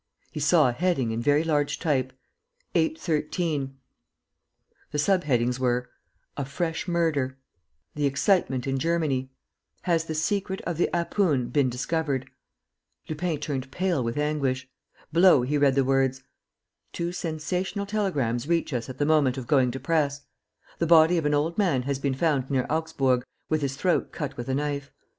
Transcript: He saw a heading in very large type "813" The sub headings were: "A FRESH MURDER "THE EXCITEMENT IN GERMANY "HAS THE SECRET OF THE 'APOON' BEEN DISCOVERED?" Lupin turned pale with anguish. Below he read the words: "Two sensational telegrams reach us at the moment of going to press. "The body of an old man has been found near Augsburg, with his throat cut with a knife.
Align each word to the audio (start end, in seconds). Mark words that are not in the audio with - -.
He 0.31 0.39
saw 0.39 0.67
a 0.67 0.71
heading 0.71 1.11
in 1.11 1.21
very 1.21 1.43
large 1.43 1.77
type 1.77 2.11
"813" 2.73 3.77
The 4.89 4.97
sub 4.97 5.25
headings 5.25 5.59
were: 5.59 5.91
"A 6.35 6.43
FRESH 6.43 6.87
MURDER 6.87 7.37
"THE 7.93 8.07
EXCITEMENT 8.07 8.65
IN 8.65 8.79
GERMANY 8.79 9.29
"HAS 9.83 10.05
THE 10.05 10.15
SECRET 10.15 10.59
OF 10.61 10.77
THE 10.77 10.89
'APOON' 10.91 11.49
BEEN 11.49 11.69
DISCOVERED?" 11.69 12.31
Lupin 13.09 13.37
turned 13.39 13.69
pale 13.69 14.03
with 14.03 14.17
anguish. 14.17 14.67
Below 15.13 15.43
he 15.43 15.59
read 15.59 15.75
the 15.75 15.85
words: 15.85 16.23
"Two 16.91 17.11
sensational 17.11 17.85
telegrams 17.85 18.47
reach 18.47 18.73
us 18.73 18.89
at 18.89 18.97
the 18.97 19.05
moment 19.05 19.37
of 19.37 19.45
going 19.45 19.69
to 19.69 19.79
press. 19.79 20.23
"The 20.79 20.87
body 20.87 21.19
of 21.19 21.27
an 21.27 21.35
old 21.35 21.59
man 21.59 21.83
has 21.83 21.99
been 21.99 22.15
found 22.15 22.49
near 22.49 22.65
Augsburg, 22.71 23.23
with 23.49 23.61
his 23.61 23.75
throat 23.77 24.11
cut 24.11 24.35
with 24.35 24.49
a 24.49 24.55
knife. 24.55 24.91